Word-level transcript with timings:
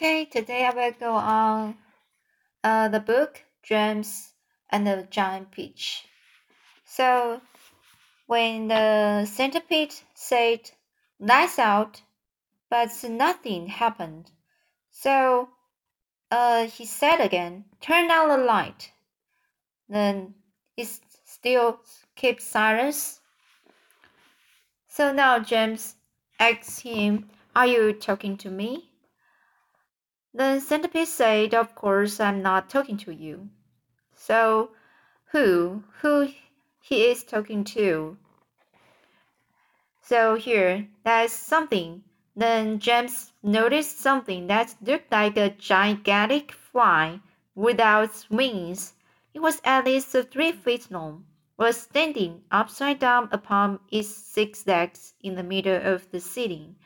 Okay, 0.00 0.24
today 0.24 0.64
I 0.64 0.70
will 0.70 0.92
go 0.98 1.12
on 1.12 1.74
uh, 2.64 2.88
the 2.88 3.00
book 3.00 3.44
James 3.62 4.32
and 4.70 4.86
the 4.86 5.06
Giant 5.10 5.50
Peach. 5.50 6.06
So, 6.86 7.42
when 8.26 8.68
the 8.68 9.26
centipede 9.26 9.94
said, 10.14 10.70
Lights 11.18 11.58
out, 11.58 12.00
but 12.70 12.88
nothing 13.10 13.66
happened. 13.66 14.30
So, 14.90 15.50
uh, 16.30 16.64
he 16.64 16.86
said 16.86 17.20
again, 17.20 17.66
Turn 17.82 18.08
down 18.08 18.30
the 18.30 18.38
light. 18.38 18.92
Then 19.86 20.32
it 20.78 20.88
still 21.26 21.80
kept 22.16 22.40
silence. 22.40 23.20
So 24.88 25.12
now 25.12 25.40
James 25.40 25.96
asked 26.38 26.80
him, 26.80 27.28
Are 27.54 27.66
you 27.66 27.92
talking 27.92 28.38
to 28.38 28.50
me? 28.50 28.89
The 30.32 30.60
centipede 30.60 31.08
said, 31.08 31.54
Of 31.54 31.74
course 31.74 32.20
I'm 32.20 32.40
not 32.40 32.70
talking 32.70 32.96
to 32.98 33.10
you. 33.12 33.50
So 34.14 34.70
who, 35.32 35.82
who 36.02 36.28
he 36.80 37.06
is 37.06 37.24
talking 37.24 37.64
to? 37.64 38.16
So 40.00 40.36
here, 40.36 40.88
that's 41.02 41.32
something. 41.32 42.04
Then 42.36 42.78
James 42.78 43.32
noticed 43.42 43.98
something 43.98 44.46
that 44.46 44.76
looked 44.80 45.10
like 45.10 45.36
a 45.36 45.50
gigantic 45.50 46.52
fly 46.52 47.20
without 47.56 48.26
wings. 48.30 48.94
It 49.34 49.40
was 49.40 49.60
at 49.64 49.84
least 49.84 50.10
three 50.30 50.52
feet 50.52 50.92
long, 50.92 51.24
was 51.56 51.76
standing 51.76 52.42
upside 52.52 53.00
down 53.00 53.28
upon 53.32 53.80
its 53.90 54.08
six 54.08 54.64
legs 54.64 55.14
in 55.22 55.34
the 55.34 55.42
middle 55.42 55.80
of 55.84 56.08
the 56.12 56.20
ceiling 56.20 56.76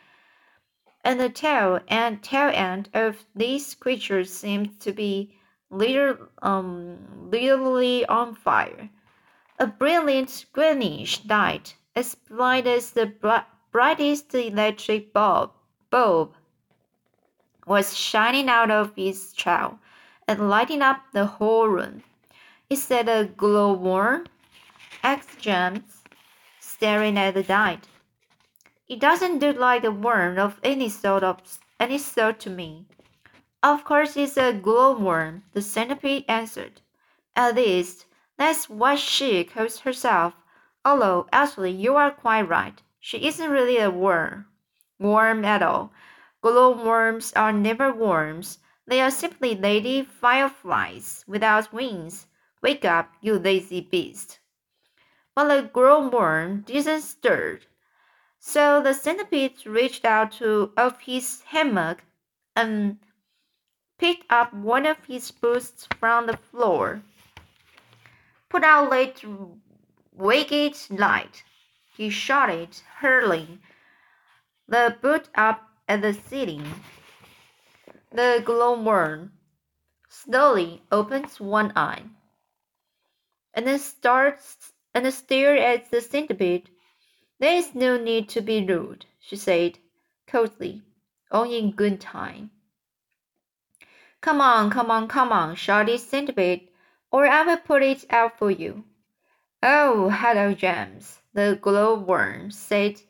and 1.04 1.20
the 1.20 1.28
tail 1.28 1.80
and 1.88 2.22
tail 2.22 2.50
end 2.52 2.88
of 2.94 3.24
these 3.36 3.74
creatures 3.74 4.32
seemed 4.32 4.80
to 4.80 4.92
be 4.92 5.36
literally, 5.70 6.18
um, 6.40 6.96
literally 7.30 8.06
on 8.06 8.34
fire. 8.34 8.88
A 9.59 9.66
brilliant 9.66 10.46
greenish 10.52 11.24
light, 11.26 11.76
as 11.95 12.14
bright 12.14 12.66
as 12.66 12.90
the 12.92 13.06
brightest 13.70 14.34
electric 14.34 15.12
bulb, 15.12 15.52
bulb, 15.90 16.34
was 17.66 17.96
shining 17.96 18.48
out 18.48 18.70
of 18.70 18.92
its 18.96 19.32
tail 19.32 19.79
and 20.26 20.48
lighting 20.48 20.82
up 20.82 21.02
the 21.12 21.26
whole 21.26 21.68
room. 21.68 22.02
Is 22.70 22.88
that 22.88 23.09
a 23.09 23.26
glowworm? 23.36 24.26
asked 25.02 25.38
James, 25.38 26.02
staring 26.60 27.18
at 27.18 27.34
the 27.34 27.45
light. 27.46 27.86
It 28.87 29.01
doesn't 29.01 29.38
look 29.38 29.57
like 29.57 29.82
a 29.85 29.90
worm 29.90 30.38
of 30.38 30.60
any 30.63 30.90
sort 30.90 31.24
of 31.24 31.59
any 31.80 31.96
sort 31.96 32.38
to 32.40 32.51
me. 32.51 32.87
Of 33.63 33.82
course 33.82 34.15
it's 34.15 34.37
a 34.37 34.52
glowworm, 34.52 35.45
the 35.52 35.63
centipede 35.63 36.26
answered. 36.29 36.82
At 37.35 37.54
least, 37.54 38.04
that's 38.37 38.68
what 38.68 38.99
she 38.99 39.43
calls 39.45 39.80
herself. 39.80 40.35
Although 40.85 41.26
actually 41.32 41.71
you 41.71 41.96
are 41.96 42.10
quite 42.10 42.43
right. 42.43 42.82
She 43.01 43.26
isn't 43.26 43.51
really 43.51 43.79
a 43.79 43.91
worm. 43.91 44.46
Worm 44.98 45.46
at 45.46 45.63
all. 45.63 45.91
Glowworms 46.43 47.32
are 47.32 47.52
never 47.52 47.91
worms. 47.91 48.59
They 48.87 49.01
are 49.01 49.10
simply 49.10 49.54
lady 49.54 50.02
fireflies 50.02 51.24
without 51.26 51.73
wings. 51.73 52.26
Wake 52.63 52.85
up, 52.85 53.10
you 53.23 53.38
lazy 53.38 53.80
beast. 53.80 54.41
But 55.35 55.48
the 55.48 55.71
glowworm 55.73 56.66
didn't 56.66 57.01
stir. 57.01 57.60
So 58.46 58.82
the 58.82 58.92
centipede 58.92 59.66
reached 59.66 60.04
out 60.04 60.32
to 60.32 60.70
of 60.76 61.00
his 61.00 61.40
hammock 61.45 62.04
and 62.54 62.98
picked 63.98 64.31
up 64.31 64.53
one 64.53 64.84
of 64.84 65.03
his 65.06 65.31
boots 65.31 65.88
from 65.98 66.26
the 66.26 66.36
floor. 66.36 67.03
Put 68.50 68.62
out 68.62 68.91
late 68.91 69.25
wicked 70.12 70.76
light, 70.91 71.42
he 71.96 72.10
shouted, 72.10 72.76
hurling 72.98 73.60
the 74.69 74.98
boot 75.00 75.30
up 75.34 75.66
at 75.88 76.02
the 76.02 76.12
ceiling. 76.12 76.66
The 78.12 78.42
glowworm 78.44 79.32
slowly 80.10 80.82
opens 80.92 81.40
one 81.40 81.72
eye 81.74 82.02
and 83.54 83.66
then 83.66 83.78
starts 83.78 84.74
and 84.92 85.12
stares 85.14 85.60
at 85.60 85.90
the 85.90 86.02
centipede 86.02 86.69
there 87.44 87.59
is 87.59 87.75
no 87.75 87.99
need 87.99 88.27
to 88.27 88.41
be 88.41 88.65
rude, 88.65 89.05
she 89.21 89.37
said 89.37 89.78
coldly, 90.27 90.81
all 91.31 91.44
in 91.44 91.71
good 91.72 92.00
time. 92.00 92.50
Come 94.22 94.41
on, 94.41 94.71
come 94.71 94.91
on, 94.91 95.09
come 95.09 95.31
on, 95.31 95.55
shouted 95.55 96.00
Centipede, 96.00 96.69
or 97.12 97.27
I 97.27 97.43
will 97.43 97.59
put 97.59 97.82
it 97.82 98.06
out 98.09 98.38
for 98.38 98.50
you. 98.50 98.84
Oh, 99.62 100.09
hello, 100.09 100.55
James, 100.55 101.21
the 101.34 101.59
glowworm 101.60 102.50
said, 102.50 103.03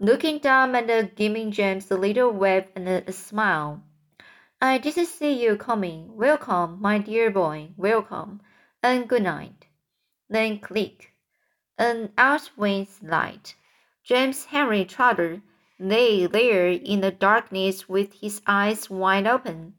looking 0.00 0.38
down 0.38 0.74
and 0.74 1.14
giving 1.14 1.50
James 1.50 1.90
a 1.90 1.98
little 1.98 2.30
wave 2.30 2.68
and 2.74 2.88
a 2.88 3.12
smile. 3.12 3.82
I 4.58 4.78
didn't 4.78 5.04
see 5.04 5.44
you 5.44 5.56
coming. 5.56 6.16
Welcome, 6.16 6.80
my 6.80 6.96
dear 6.96 7.30
boy, 7.30 7.72
welcome, 7.76 8.40
and 8.82 9.06
good 9.06 9.24
night. 9.24 9.66
Then 10.30 10.60
click. 10.60 11.12
and 11.76 12.04
An 12.04 12.12
outwing 12.16 12.88
light. 13.02 13.54
James 14.06 14.44
Henry 14.44 14.84
Trotter 14.84 15.42
lay 15.80 16.28
there 16.28 16.68
in 16.68 17.00
the 17.00 17.10
darkness 17.10 17.88
with 17.88 18.20
his 18.20 18.40
eyes 18.46 18.88
wide 18.88 19.26
open. 19.26 19.74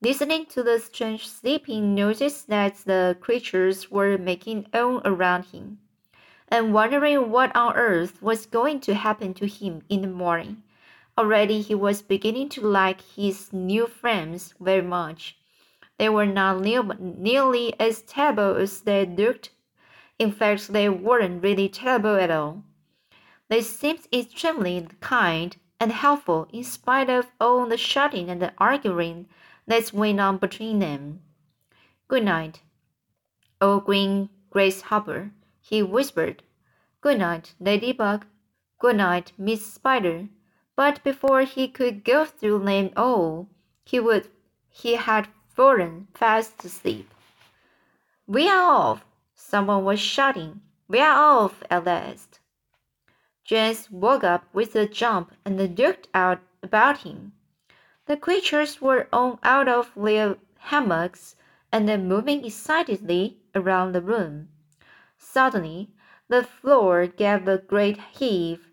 Listening 0.00 0.46
to 0.46 0.62
the 0.62 0.78
strange 0.78 1.28
sleeping, 1.28 1.94
noises 1.94 2.44
that 2.44 2.76
the 2.86 3.14
creatures 3.20 3.90
were 3.90 4.16
making 4.16 4.66
all 4.72 5.02
around 5.04 5.44
him, 5.52 5.80
and 6.48 6.72
wondering 6.72 7.30
what 7.30 7.54
on 7.54 7.76
earth 7.76 8.22
was 8.22 8.46
going 8.46 8.80
to 8.80 8.94
happen 8.94 9.34
to 9.34 9.46
him 9.46 9.82
in 9.90 10.00
the 10.00 10.08
morning. 10.08 10.62
Already 11.18 11.60
he 11.60 11.74
was 11.74 12.00
beginning 12.00 12.48
to 12.48 12.62
like 12.62 13.02
his 13.02 13.52
new 13.52 13.86
friends 13.86 14.54
very 14.58 14.80
much. 14.80 15.36
They 15.98 16.08
were 16.08 16.24
not 16.24 16.62
nearly 16.62 17.78
as 17.78 18.00
terrible 18.00 18.56
as 18.56 18.80
they 18.80 19.04
looked. 19.04 19.50
In 20.18 20.32
fact, 20.32 20.72
they 20.72 20.88
weren't 20.88 21.42
really 21.42 21.68
terrible 21.68 22.16
at 22.16 22.30
all. 22.30 22.64
They 23.48 23.62
seemed 23.62 24.06
extremely 24.12 24.86
kind 25.00 25.56
and 25.80 25.92
helpful 25.92 26.48
in 26.52 26.64
spite 26.64 27.08
of 27.08 27.28
all 27.40 27.66
the 27.66 27.76
shouting 27.76 28.28
and 28.28 28.42
the 28.42 28.52
arguing 28.58 29.28
that 29.66 29.92
went 29.92 30.20
on 30.20 30.38
between 30.38 30.78
them. 30.80 31.20
Good 32.08 32.24
night, 32.24 32.62
old 33.60 33.84
green 33.84 34.28
grasshopper, 34.50 35.30
he 35.60 35.82
whispered. 35.82 36.42
Good 37.00 37.18
night, 37.18 37.54
Ladybug. 37.60 38.26
Good 38.78 38.96
night, 38.96 39.32
Miss 39.38 39.72
Spider. 39.72 40.28
But 40.76 41.02
before 41.02 41.42
he 41.42 41.68
could 41.68 42.04
go 42.04 42.24
through 42.24 42.64
them 42.64 42.90
all, 42.96 43.48
he 43.84 43.98
would 43.98 44.28
he 44.68 44.94
had 44.94 45.28
fallen 45.48 46.08
fast 46.14 46.64
asleep. 46.64 47.10
We 48.26 48.48
are 48.48 48.70
off! 48.70 49.04
Someone 49.34 49.84
was 49.84 49.98
shouting. 50.00 50.60
We 50.86 51.00
are 51.00 51.18
off 51.18 51.62
at 51.70 51.84
last. 51.84 52.37
James 53.48 53.90
woke 53.90 54.24
up 54.24 54.44
with 54.52 54.76
a 54.76 54.86
jump 54.86 55.32
and 55.42 55.56
looked 55.56 56.06
out 56.12 56.40
about 56.62 56.98
him. 56.98 57.32
The 58.04 58.18
creatures 58.18 58.82
were 58.82 59.08
all 59.10 59.38
out 59.42 59.68
of 59.68 59.90
their 59.96 60.36
hammocks 60.58 61.34
and 61.72 61.86
moving 62.06 62.44
excitedly 62.44 63.38
around 63.54 63.92
the 63.92 64.02
room. 64.02 64.50
Suddenly, 65.16 65.88
the 66.28 66.44
floor 66.44 67.06
gave 67.06 67.48
a 67.48 67.56
great 67.56 67.98
heave, 68.18 68.68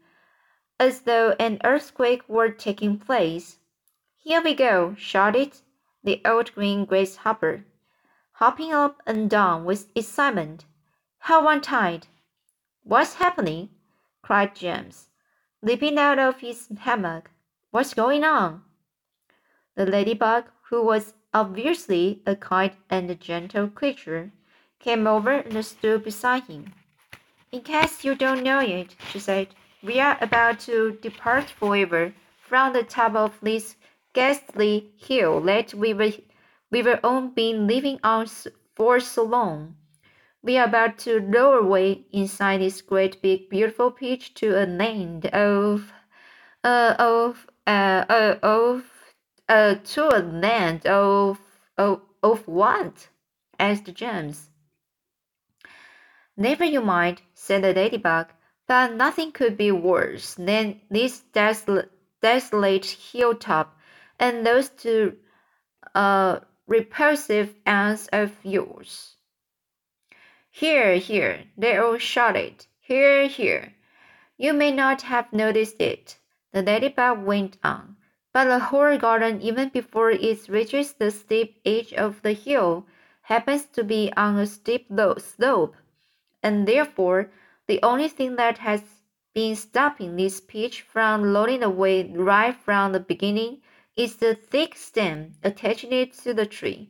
as 0.78 1.04
though 1.04 1.38
an 1.40 1.62
earthquake 1.64 2.28
were 2.28 2.50
taking 2.50 3.00
place. 3.00 3.60
Here 4.18 4.42
we 4.42 4.54
go, 4.54 4.94
shouted 4.96 5.54
the 6.04 6.22
old 6.26 6.54
green 6.54 6.84
grasshopper, 6.84 7.64
hopping 8.34 8.74
up 8.74 9.02
and 9.08 9.30
down 9.30 9.64
with 9.64 9.88
excitement. 9.96 10.66
On 11.30 11.62
tight. 11.62 12.10
What's 12.84 13.14
happening? 13.14 13.70
Cried 14.26 14.56
James, 14.56 15.10
leaping 15.62 16.00
out 16.00 16.18
of 16.18 16.40
his 16.40 16.68
hammock. 16.80 17.30
What's 17.70 17.94
going 17.94 18.24
on? 18.24 18.64
The 19.76 19.86
ladybug, 19.86 20.46
who 20.64 20.84
was 20.84 21.14
obviously 21.32 22.24
a 22.26 22.36
kind 22.36 22.72
and 22.90 23.20
gentle 23.22 23.68
creature, 23.68 24.32
came 24.80 25.06
over 25.06 25.30
and 25.30 25.64
stood 25.64 26.04
beside 26.04 26.46
him. 26.46 26.74
In 27.52 27.62
case 27.62 28.04
you 28.04 28.16
don't 28.16 28.42
know 28.42 28.62
it, 28.62 28.96
she 29.12 29.20
said, 29.20 29.50
we 29.84 30.00
are 30.00 30.18
about 30.20 30.60
to 30.62 30.98
depart 31.04 31.52
forever 31.52 32.12
from 32.42 32.74
the 32.74 32.82
top 32.82 33.14
of 33.14 33.38
this 33.44 33.76
ghastly 34.14 34.90
hill 34.98 35.40
that 35.42 35.72
we 35.76 35.94
were, 35.94 36.14
we 36.72 36.82
were 36.82 37.00
all 37.04 37.28
been 37.28 37.68
living 37.68 38.00
on 38.04 38.26
for 38.74 39.00
so 39.00 39.22
long. 39.24 39.76
We 40.46 40.60
are 40.60 40.68
about 40.68 41.00
to 41.00 41.22
roll 41.22 41.58
away 41.58 42.06
inside 42.12 42.62
this 42.62 42.80
great 42.84 43.20
big 43.20 43.50
beautiful 43.50 43.90
peach 43.90 44.36
to 44.36 44.64
a 44.64 44.68
land 44.68 45.26
of, 45.26 45.92
uh, 46.64 46.94
of, 47.00 47.48
uh, 47.66 48.06
uh, 48.08 48.38
of, 48.44 48.84
uh, 49.50 49.74
to 49.84 50.16
a 50.16 50.22
land 50.22 50.86
of, 50.86 51.40
of, 51.80 52.02
of 52.22 52.48
what? 52.48 53.08
asked 53.58 53.92
James. 53.96 54.52
Never 56.38 56.64
you 56.64 56.82
mind, 56.82 57.24
said 57.34 57.64
the 57.64 57.74
ladybug, 57.74 58.28
but 58.68 58.94
nothing 58.94 59.32
could 59.32 59.58
be 59.58 59.72
worse 59.72 60.36
than 60.36 60.80
this 60.92 61.22
desolate, 61.22 61.92
desolate 62.22 62.86
hilltop 62.86 63.76
and 64.20 64.46
those 64.46 64.70
two 64.70 65.18
uh, 65.96 66.42
repulsive 66.68 67.56
aunts 67.66 68.08
of 68.14 68.32
yours. 68.44 69.16
Here, 70.58 70.96
here, 70.96 71.44
they 71.58 71.76
all 71.76 71.98
shouted. 71.98 72.66
Here, 72.80 73.28
here. 73.28 73.74
You 74.38 74.54
may 74.54 74.72
not 74.72 75.02
have 75.02 75.34
noticed 75.34 75.82
it, 75.82 76.18
the 76.54 76.62
ladybug 76.62 77.26
went 77.26 77.58
on, 77.62 77.98
but 78.32 78.46
the 78.46 78.60
whole 78.60 78.98
garden, 78.98 79.42
even 79.42 79.68
before 79.68 80.12
it 80.12 80.48
reaches 80.48 80.94
the 80.94 81.12
steep 81.12 81.60
edge 81.66 81.92
of 81.92 82.22
the 82.22 82.32
hill, 82.32 82.88
happens 83.24 83.66
to 83.74 83.84
be 83.84 84.14
on 84.16 84.40
a 84.40 84.46
steep 84.46 84.90
slope, 85.18 85.76
and 86.42 86.66
therefore 86.66 87.32
the 87.68 87.84
only 87.84 88.08
thing 88.08 88.38
that 88.38 88.60
has 88.60 88.82
been 89.34 89.58
stopping 89.58 90.16
this 90.16 90.40
peach 90.40 90.84
from 90.84 91.34
rolling 91.34 91.64
away 91.64 92.10
right 92.14 92.56
from 92.56 92.94
the 92.94 93.02
beginning 93.02 93.62
is 93.98 94.16
the 94.16 94.34
thick 94.36 94.78
stem 94.78 95.34
attaching 95.44 95.92
it 95.92 96.14
to 96.14 96.34
the 96.34 96.46
tree. 96.46 96.90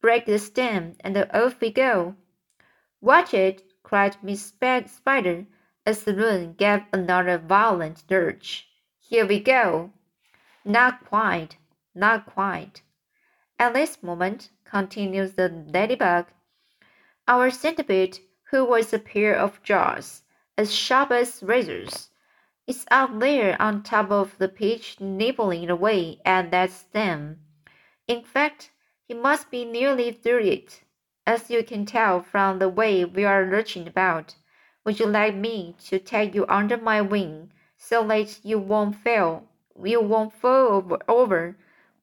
Break 0.00 0.24
the 0.24 0.38
stem, 0.38 0.96
and 1.00 1.18
off 1.34 1.60
we 1.60 1.70
go. 1.70 2.16
Watch 3.04 3.34
it, 3.34 3.64
cried 3.82 4.16
Miss 4.22 4.46
Spider, 4.46 5.46
as 5.84 6.04
the 6.04 6.12
balloon 6.14 6.52
gave 6.52 6.84
another 6.92 7.36
violent 7.36 8.04
lurch. 8.08 8.68
Here 9.00 9.26
we 9.26 9.40
go. 9.40 9.90
Not 10.64 11.04
quite, 11.04 11.56
not 11.96 12.26
quite. 12.26 12.82
At 13.58 13.74
this 13.74 14.04
moment, 14.04 14.50
continues 14.64 15.32
the 15.32 15.48
ladybug, 15.48 16.26
our 17.26 17.50
centipede 17.50 18.20
who 18.52 18.64
was 18.64 18.92
a 18.92 19.00
pair 19.00 19.34
of 19.34 19.60
jaws, 19.64 20.22
as 20.56 20.72
sharp 20.72 21.10
as 21.10 21.42
razors, 21.42 22.10
is 22.68 22.86
out 22.92 23.18
there 23.18 23.60
on 23.60 23.82
top 23.82 24.12
of 24.12 24.38
the 24.38 24.48
peach 24.48 25.00
nibbling 25.00 25.68
away 25.68 26.20
at 26.24 26.52
that 26.52 26.70
stem. 26.70 27.40
In 28.06 28.22
fact, 28.22 28.70
he 29.08 29.14
must 29.14 29.50
be 29.50 29.64
nearly 29.64 30.12
through 30.12 30.44
it, 30.44 30.84
as 31.26 31.50
you 31.50 31.62
can 31.62 31.86
tell 31.86 32.22
from 32.22 32.58
the 32.58 32.68
way 32.68 33.04
we 33.04 33.24
are 33.24 33.46
lurching 33.46 33.86
about. 33.86 34.34
Would 34.84 35.00
you 35.00 35.06
like 35.06 35.34
me 35.34 35.76
to 35.84 35.98
take 35.98 36.34
you 36.34 36.46
under 36.48 36.76
my 36.76 37.00
wing 37.00 37.52
so 37.76 38.06
that 38.08 38.44
you 38.44 38.58
won't 38.58 38.96
fail 38.96 39.48
you 39.82 40.00
won't 40.00 40.32
fall 40.34 40.98
over, 41.08 41.56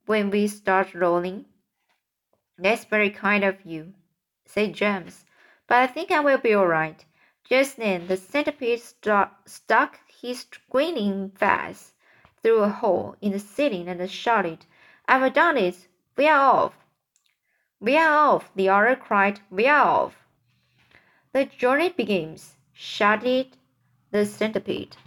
when 0.05 0.29
we 0.29 0.47
start 0.47 0.93
rolling? 0.93 1.45
That's 2.57 2.85
very 2.85 3.09
kind 3.09 3.43
of 3.43 3.63
you, 3.63 3.93
said 4.45 4.73
James 4.73 5.25
but 5.69 5.77
I 5.77 5.85
think 5.85 6.09
I 6.09 6.19
will 6.19 6.39
be 6.39 6.55
all 6.55 6.65
right. 6.65 7.05
Just 7.47 7.77
then 7.77 8.07
the 8.07 8.17
centipede 8.17 8.81
st 8.81 9.29
stuck 9.45 9.99
his 10.19 10.47
grinning 10.71 11.29
face 11.29 11.93
through 12.41 12.63
a 12.63 12.69
hole 12.69 13.15
in 13.21 13.33
the 13.33 13.39
ceiling 13.39 13.87
and 13.87 14.09
shouted, 14.09 14.65
I've 15.07 15.31
done 15.33 15.57
it! 15.57 15.87
We 16.17 16.27
are 16.27 16.39
off! 16.39 16.73
We 17.81 17.95
are 17.97 18.11
off! 18.11 18.51
The 18.55 18.67
other 18.67 18.97
cried, 18.97 19.39
We 19.49 19.65
are 19.67 19.85
off! 19.85 20.25
The 21.31 21.45
journey 21.45 21.89
begins, 21.89 22.57
shouted 22.73 23.55
the 24.11 24.25
centipede. 24.25 24.97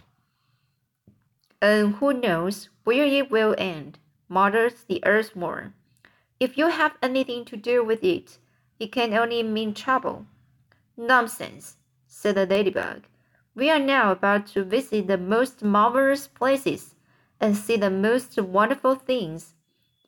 And 1.61 1.95
who 1.95 2.13
knows 2.13 2.69
where 2.83 3.05
it 3.05 3.29
will 3.29 3.53
end, 3.59 3.99
muttered 4.27 4.73
the 4.87 5.05
earthworm. 5.05 5.75
If 6.39 6.57
you 6.57 6.67
have 6.69 6.97
anything 7.01 7.45
to 7.45 7.57
do 7.57 7.83
with 7.83 8.03
it, 8.03 8.39
it 8.79 8.91
can 8.91 9.13
only 9.13 9.43
mean 9.43 9.75
trouble. 9.75 10.25
Nonsense, 10.97 11.77
said 12.07 12.35
the 12.35 12.47
ladybug. 12.47 13.03
We 13.53 13.69
are 13.69 13.79
now 13.79 14.11
about 14.11 14.47
to 14.47 14.63
visit 14.63 15.05
the 15.05 15.17
most 15.19 15.61
marvelous 15.61 16.27
places 16.27 16.95
and 17.39 17.55
see 17.55 17.77
the 17.77 17.91
most 17.91 18.35
wonderful 18.41 18.95
things. 18.95 19.53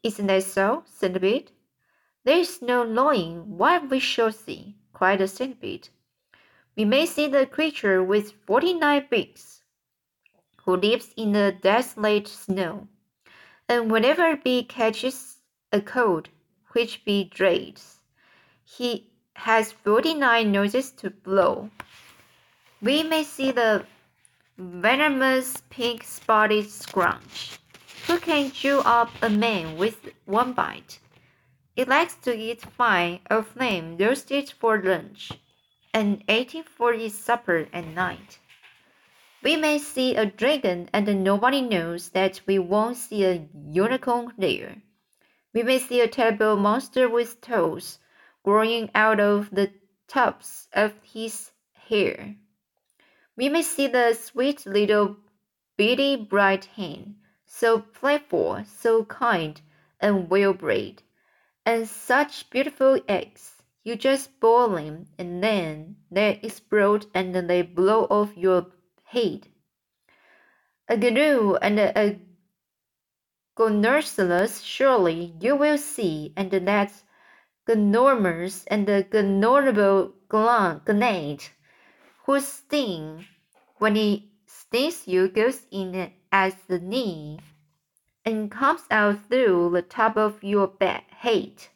Isn't 0.02 0.28
that 0.28 0.44
so, 0.44 0.84
centipede? 0.88 1.52
There 2.26 2.40
is 2.40 2.60
no 2.60 2.84
knowing 2.84 3.58
what 3.58 3.90
we 3.90 4.00
shall 4.00 4.32
see, 4.32 4.76
cried 4.94 5.20
the 5.20 5.28
centipede. 5.28 5.90
We 6.76 6.84
may 6.84 7.06
see 7.06 7.28
the 7.28 7.46
creature 7.46 8.04
with 8.04 8.34
forty-nine 8.48 9.06
beaks, 9.12 9.62
who 10.64 10.76
lives 10.76 11.14
in 11.16 11.34
the 11.34 11.56
desolate 11.62 12.28
snow, 12.28 12.88
and 13.70 13.92
whenever 13.92 14.32
a 14.32 14.38
bee 14.38 14.64
catches 14.64 15.38
a 15.72 15.80
cold, 15.80 16.30
which 16.72 17.06
bee 17.06 17.26
dreads, 17.26 18.02
he 18.64 19.12
has 19.36 19.72
49 19.72 20.52
noses 20.52 20.90
to 20.94 21.12
blow. 21.12 21.70
We 22.82 23.04
may 23.04 23.24
see 23.24 23.52
the 23.52 23.86
venomous 24.58 25.58
pink 25.70 26.04
spotted 26.04 26.72
scrunch, 26.72 27.60
who 28.08 28.18
can 28.18 28.50
chew 28.50 28.80
up 28.80 29.12
a 29.22 29.30
man 29.30 29.78
with 29.78 30.10
one 30.26 30.54
bite. 30.54 31.00
It 31.76 31.90
likes 31.90 32.16
to 32.24 32.34
eat 32.34 32.62
fine 32.62 33.20
of 33.30 33.48
flame 33.48 33.98
roasted 33.98 34.50
for 34.50 34.82
lunch, 34.82 35.34
and 35.94 36.24
eating 36.30 36.64
for 36.64 36.94
its 36.94 37.16
supper 37.16 37.68
at 37.74 37.86
night. 37.88 38.40
We 39.44 39.58
may 39.58 39.80
see 39.80 40.16
a 40.16 40.26
dragon, 40.26 40.90
and 40.94 41.24
nobody 41.24 41.62
knows 41.62 42.10
that 42.12 42.40
we 42.48 42.60
won't 42.60 42.96
see 42.96 43.26
a 43.26 43.48
unicorn 43.54 44.34
there. 44.38 44.82
We 45.54 45.64
may 45.64 45.80
see 45.80 46.00
a 46.00 46.08
terrible 46.08 46.56
monster 46.56 47.10
with 47.10 47.42
toes 47.42 48.00
growing 48.44 48.90
out 48.96 49.20
of 49.20 49.50
the 49.52 49.72
tops 50.08 50.70
of 50.72 50.94
his 51.04 51.52
hair. 51.74 52.36
We 53.36 53.50
may 53.50 53.64
see 53.64 53.88
the 53.88 54.14
sweet 54.14 54.66
little 54.66 55.18
beady 55.76 56.16
bright 56.16 56.66
hen, 56.78 57.18
so 57.46 57.82
playful, 57.82 58.64
so 58.66 59.04
kind, 59.06 59.60
and 60.00 60.30
well 60.30 60.54
bred, 60.54 61.04
and 61.66 61.88
such 61.88 62.50
beautiful 62.50 63.00
eggs. 63.08 63.64
You 63.84 63.96
just 63.96 64.40
boil 64.40 64.70
them, 64.70 65.08
and 65.18 65.44
then 65.44 65.98
they 66.12 66.40
explode 66.42 67.06
and 67.14 67.34
they 67.36 67.62
blow 67.62 68.06
off 68.06 68.36
your 68.36 68.68
head. 69.04 69.48
A 70.88 70.98
gnu 70.98 71.56
and 71.62 71.80
a 71.80 72.20
gnocerous 73.58 74.62
surely 74.62 75.36
you 75.40 75.56
will 75.56 75.78
see, 75.78 76.34
and 76.36 76.52
that's 76.52 77.04
Gnormous 77.68 78.66
and 78.68 78.86
the 78.86 79.04
Gnorrible 79.12 80.14
gnat, 80.32 81.52
whose 82.26 82.48
sting, 82.48 83.26
when 83.78 83.96
he 83.96 84.32
stings 84.46 85.08
you, 85.08 85.30
goes 85.30 85.66
in 85.72 86.12
as 86.32 86.54
the 86.68 86.80
knee 86.80 87.40
and 88.26 88.50
comes 88.52 88.82
out 88.90 89.30
through 89.30 89.70
the 89.72 89.82
top 89.82 90.18
of 90.18 90.44
your 90.44 90.68
bed 90.68 91.04
head. 91.10 91.68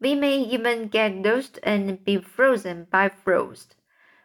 We 0.00 0.14
may 0.14 0.38
even 0.38 0.88
get 0.88 1.16
lost 1.16 1.58
and 1.62 2.02
be 2.04 2.18
frozen 2.18 2.86
by 2.90 3.10
frost. 3.10 3.76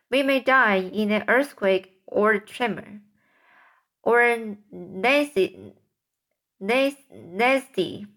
We 0.09 0.23
may 0.23 0.39
die 0.39 0.77
in 0.77 1.11
an 1.11 1.25
earthquake 1.27 1.99
or 2.05 2.39
tremor, 2.39 3.01
or 4.03 4.55
nasty, 4.71 5.73
nasty 6.59 8.07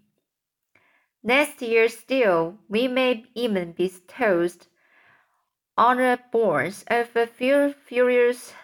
Next 1.23 1.59
still, 1.89 2.59
we 2.69 2.87
may 2.87 3.25
even 3.35 3.73
be 3.73 3.93
toast 4.07 4.69
on 5.77 5.97
the 5.97 6.21
boards 6.31 6.85
of 6.87 7.15
a 7.17 7.27
furious 7.27 8.55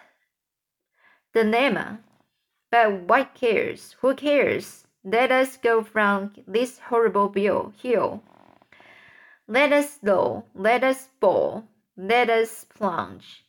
dilemma. 1.33 1.99
But 2.75 3.07
what 3.07 3.35
cares? 3.35 3.95
Who 4.01 4.13
cares? 4.15 4.85
Let 5.01 5.31
us 5.31 5.55
go 5.55 5.81
from 5.81 6.33
this 6.45 6.79
horrible 6.79 7.31
hill. 7.81 8.21
Let 9.47 9.71
us 9.71 9.97
roll, 10.03 10.49
let 10.53 10.83
us 10.83 11.07
bowl, 11.21 11.69
let 11.95 12.29
us 12.29 12.65
plunge. 12.65 13.45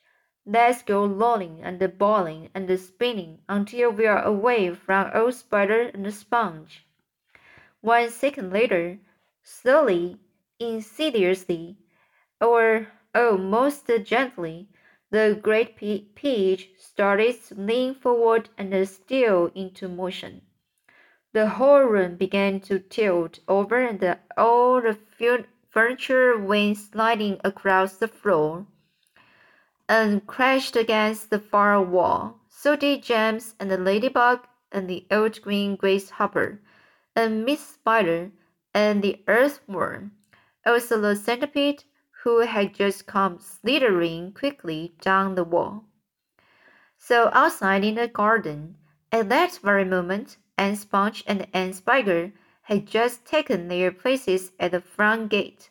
Let's 0.47 0.83
go 0.83 1.07
rolling 1.07 1.61
and 1.65 1.99
boiling 1.99 2.51
and 2.55 2.71
spinning 2.79 3.41
until 3.49 3.91
we 3.91 4.07
are 4.07 4.23
away 4.23 4.73
from 4.73 5.11
old 5.13 5.35
spider 5.35 5.91
and 5.93 6.15
sponge. 6.15 6.87
One 7.81 8.11
second 8.11 8.53
later, 8.53 9.01
slowly, 9.43 10.21
insidiously, 10.61 11.79
or 12.41 12.87
oh, 13.13 13.37
most 13.37 13.91
gently, 14.05 14.69
the 15.11 15.39
great 15.41 15.77
peach 15.77 16.71
started 16.77 17.41
to 17.45 17.55
lean 17.55 17.95
forward 17.95 18.49
and 18.59 18.89
steal 18.89 19.51
into 19.55 19.89
motion. 19.89 20.43
The 21.33 21.49
whole 21.49 21.83
room 21.83 22.17
began 22.17 22.61
to 22.61 22.79
tilt 22.79 23.41
over 23.47 23.81
and 23.81 24.19
all 24.37 24.81
the 24.81 24.99
furniture 25.69 26.39
went 26.39 26.79
sliding 26.79 27.41
across 27.45 27.97
the 27.97 28.09
floor 28.09 28.67
and 29.89 30.27
crashed 30.27 30.75
against 30.75 31.31
the 31.31 31.39
far 31.39 31.81
wall. 31.83 32.41
So 32.49 32.75
did 32.75 33.03
James 33.03 33.55
and 33.61 33.71
the 33.71 33.79
ladybug 33.79 34.47
and 34.73 34.89
the 34.89 35.07
old 35.11 35.41
green 35.43 35.77
grasshopper, 35.77 36.61
and 37.15 37.45
Miss 37.45 37.65
Spider, 37.65 38.33
and 38.75 39.03
the 39.03 39.23
earthworm, 39.29 40.13
also 40.67 41.01
the 41.01 41.15
centipede, 41.15 41.85
who 42.27 42.41
had 42.41 42.75
just 42.75 43.07
come 43.07 43.39
slithering 43.39 44.33
quickly 44.33 44.93
down 45.01 45.37
the 45.37 45.45
wall. 45.45 45.85
So 46.99 47.31
outside 47.33 47.85
in 47.85 47.95
the 47.95 48.09
garden, 48.09 48.75
at 49.13 49.29
that 49.29 49.57
very 49.63 49.85
moment, 49.85 50.37
Aunt 50.59 50.77
Sponge 50.77 51.23
and 51.29 51.47
Aunt 51.55 51.77
Spiker 51.77 52.33
had 52.63 52.85
just 52.85 53.25
taken 53.25 53.69
their 53.69 53.93
places 53.93 54.51
at 54.59 54.73
the 54.73 54.81
front 54.81 55.29
gate, 55.29 55.71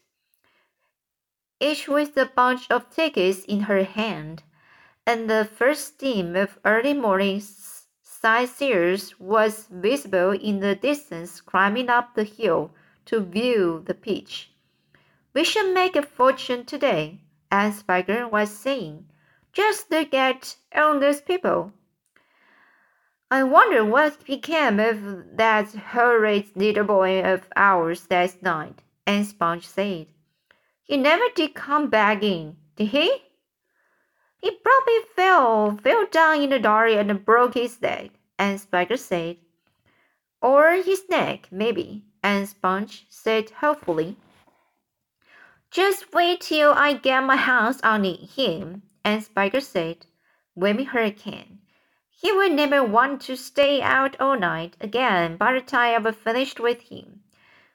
each 1.60 1.90
with 1.90 2.16
a 2.16 2.26
bunch 2.26 2.72
of 2.72 2.90
tickets 2.90 3.44
in 3.44 3.64
her 3.64 3.84
hand, 3.84 4.44
and 5.06 5.30
the 5.30 5.44
first 5.44 5.86
steam 5.86 6.38
of 6.38 6.58
early 6.64 6.94
morning 6.94 7.42
sightseers 8.02 9.20
was 9.20 9.68
visible 9.70 10.32
in 10.32 10.62
the 10.62 10.74
distance 10.74 11.42
climbing 11.42 11.90
up 11.90 12.16
the 12.16 12.24
hill 12.24 12.72
to 13.04 13.20
view 13.20 13.84
the 13.86 13.94
pitch. 13.94 14.55
We 15.36 15.44
should 15.44 15.74
make 15.74 15.98
a 15.98 16.02
fortune 16.02 16.64
today, 16.64 17.20
Aunt 17.52 17.76
Spiker 17.76 18.26
was 18.26 18.50
saying. 18.50 19.08
Just 19.52 19.92
look 19.92 20.14
at 20.14 20.56
all 20.74 20.98
those 20.98 21.20
people. 21.20 21.74
I 23.30 23.44
wonder 23.44 23.84
what 23.84 24.24
became 24.24 24.80
of 24.80 25.36
that 25.36 25.76
horrid 25.76 26.46
little 26.56 26.86
boy 26.86 27.22
of 27.22 27.50
ours 27.58 28.08
last 28.10 28.44
night, 28.44 28.82
Aunt 29.06 29.28
Sponge 29.28 29.68
said. 29.68 30.08
He 30.84 30.96
never 30.96 31.26
did 31.36 31.54
come 31.54 31.90
back 31.90 32.24
in, 32.24 32.56
did 32.78 32.88
he? 32.88 33.24
He 34.38 34.52
probably 34.52 35.00
fell, 35.18 35.76
fell 35.84 36.06
down 36.06 36.44
in 36.44 36.50
the 36.52 36.60
dark 36.60 36.92
and 36.92 37.26
broke 37.26 37.56
his 37.56 37.82
leg, 37.82 38.12
Aunt 38.40 38.62
Spiker 38.62 38.96
said. 38.96 39.36
Or 40.42 40.76
his 40.76 41.10
neck, 41.10 41.50
maybe, 41.52 42.06
Aunt 42.24 42.48
Sponge 42.48 43.06
said 43.10 43.50
hopefully. 43.50 44.16
Just 45.72 46.14
wait 46.14 46.42
till 46.42 46.74
I 46.74 46.94
get 46.94 47.22
my 47.22 47.36
hands 47.36 47.82
on 47.82 48.04
him, 48.04 48.84
And 49.04 49.24
Spiker 49.24 49.62
said, 49.62 50.06
waving 50.56 50.88
her 50.88 51.12
cane. 51.12 51.60
He 52.10 52.32
will 52.32 52.50
never 52.50 52.84
want 52.84 53.22
to 53.24 53.36
stay 53.36 53.82
out 53.82 54.20
all 54.20 54.40
night 54.40 54.78
again 54.80 55.38
by 55.38 55.54
the 55.54 55.62
time 55.62 56.08
I've 56.08 56.18
finished 56.18 56.60
with 56.60 56.82
him. 56.84 57.24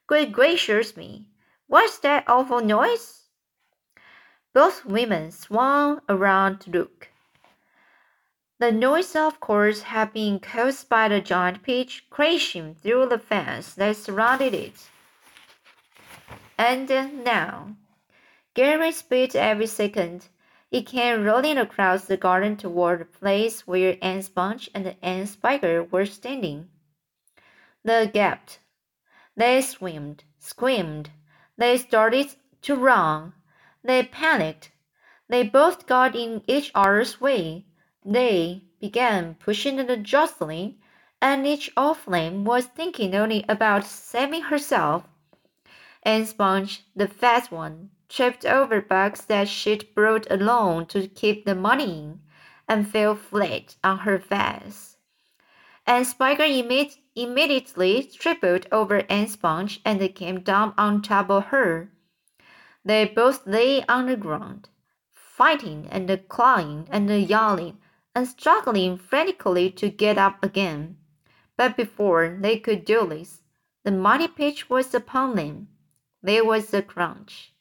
Good 0.07 0.33
gracious 0.33 0.97
me, 0.97 1.29
what's 1.67 1.99
that 1.99 2.25
awful 2.27 2.61
noise? 2.61 3.29
Both 4.53 4.85
women 4.85 5.31
swung 5.31 6.01
around 6.09 6.61
to 6.63 6.71
look. 6.71 7.11
The 8.59 8.73
noise, 8.73 9.15
of 9.15 9.41
course, 9.41 9.83
had 9.83 10.13
been 10.13 10.41
caused 10.41 10.89
by 10.89 11.09
the 11.09 11.21
giant 11.21 11.63
peach 11.63 12.07
crashing 12.11 12.75
through 12.75 13.07
the 13.07 13.19
fence 13.19 13.75
that 13.75 13.97
surrounded 13.97 14.53
it. 14.53 14.91
And 16.63 16.91
now, 17.25 17.75
Gary 18.53 18.93
spit 18.93 19.35
every 19.35 19.67
second 19.67 20.29
he 20.71 20.83
came 20.83 21.25
rolling 21.25 21.57
across 21.57 22.05
the 22.05 22.19
garden 22.19 22.59
toward 22.59 23.01
the 23.01 23.05
place 23.07 23.67
where 23.67 23.97
Aunt 24.03 24.27
Sponge 24.27 24.69
and 24.75 24.95
Aunt 25.01 25.31
Spiker 25.31 25.85
were 25.85 26.05
standing. 26.05 26.69
They 27.83 28.09
gaped. 28.09 28.59
They 29.35 29.63
screamed, 29.63 30.25
screamed. 30.39 31.09
They 31.57 31.79
started 31.79 32.35
to 32.61 32.77
run. 32.77 33.33
They 33.83 34.03
panicked. 34.03 34.71
They 35.31 35.45
both 35.45 35.87
got 35.87 36.15
in 36.15 36.43
each 36.47 36.73
other's 36.75 37.23
way. 37.23 37.65
They 38.05 38.65
began 38.79 39.37
pushing 39.37 39.81
and 39.81 40.05
jostling, 40.05 40.77
and 41.23 41.47
each 41.47 41.73
of 41.75 42.05
them 42.05 42.45
was 42.45 42.67
thinking 42.67 43.15
only 43.15 43.47
about 43.49 43.87
saving 43.87 44.43
herself. 44.43 45.10
Aunt 46.03 46.29
Sponge, 46.29 46.85
the 46.97 47.07
fat 47.07 47.53
one, 47.53 47.91
tripped 48.09 48.47
over 48.47 48.81
bugs 48.81 49.27
that 49.27 49.49
she'd 49.49 49.95
brought 49.95 50.27
along 50.31 50.87
to 50.87 51.07
keep 51.07 51.45
the 51.45 51.55
money 51.55 51.85
in, 51.85 52.21
and 52.67 52.89
fell 52.89 53.15
flat 53.15 53.77
on 53.85 53.99
her 53.99 54.19
face. 54.19 54.97
And 55.87 56.07
Spiker 56.07 56.45
imme 56.45 56.97
immediately 57.15 58.05
tripped 58.05 58.67
over 58.73 59.05
Aunt 59.11 59.29
Sponge 59.29 59.81
and 59.85 60.15
came 60.15 60.41
down 60.41 60.73
on 60.79 61.03
top 61.03 61.31
of 61.31 61.47
her. 61.47 61.93
They 62.83 63.05
both 63.05 63.47
lay 63.47 63.85
on 63.85 64.07
the 64.07 64.17
ground, 64.17 64.71
fighting 65.13 65.87
and 65.91 66.09
clawing 66.29 66.89
and 66.91 67.11
yelling 67.11 67.77
and 68.15 68.27
struggling 68.27 68.97
frantically 68.97 69.71
to 69.73 69.91
get 69.91 70.17
up 70.17 70.43
again. 70.43 70.97
But 71.59 71.77
before 71.77 72.39
they 72.41 72.59
could 72.59 72.87
do 72.87 73.07
this, 73.07 73.43
the 73.85 73.91
mighty 73.91 74.29
pitch 74.29 74.71
was 74.71 74.95
upon 74.95 75.37
them. 75.37 75.69
There 76.23 76.45
was 76.45 76.73
a 76.75 76.83
crunch 76.83 77.53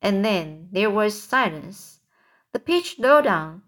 and 0.00 0.24
then 0.24 0.68
there 0.72 0.90
was 0.90 1.20
silence. 1.20 2.00
The 2.52 2.58
pitch 2.58 2.98
low 2.98 3.20
down, 3.20 3.62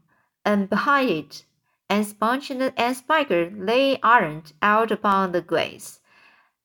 and 0.45 0.71
behind 0.71 1.11
it, 1.11 1.45
and 1.89 2.07
Sponge 2.07 2.51
and 2.51 2.73
Aunt 2.77 2.97
Spiker 2.97 3.51
lay 3.51 4.01
ironed 4.01 4.53
out 4.63 4.91
upon 4.91 5.33
the 5.33 5.43
grass, 5.43 6.01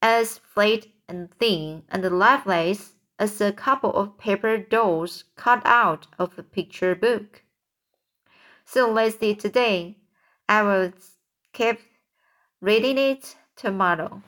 as 0.01 0.37
flat 0.37 0.85
and 1.07 1.33
thin 1.39 1.83
and 1.89 2.03
lifeless 2.03 2.93
as 3.17 3.41
a 3.41 3.51
couple 3.51 3.93
of 3.93 4.17
paper 4.17 4.57
dolls 4.57 5.23
cut 5.35 5.61
out 5.65 6.07
of 6.19 6.37
a 6.37 6.43
picture 6.43 6.95
book. 6.95 7.43
So 8.65 8.91
let's 8.91 9.19
see 9.19 9.35
today. 9.35 9.97
I 10.47 10.61
will 10.63 10.93
keep 11.53 11.79
reading 12.61 12.97
it 12.97 13.35
tomorrow. 13.55 14.21